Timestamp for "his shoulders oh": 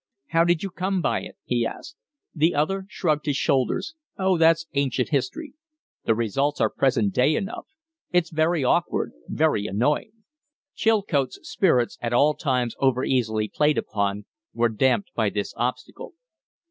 3.27-4.35